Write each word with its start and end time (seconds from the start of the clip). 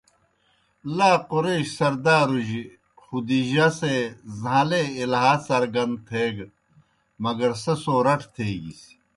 لا 0.97 1.11
قُریش 1.29 1.65
سردارُجیْ 1.77 2.63
خدیجہؓ 3.03 3.67
سے 3.79 3.95
زہان٘لے 4.39 4.81
اِلہا 4.99 5.33
څرگن 5.45 5.91
تھیگہ 6.07 6.47
مگر 7.23 7.51
سہ 7.63 7.73
سو 7.83 7.95
رٹ 8.05 8.21
تھیگِس۔ 8.33 8.81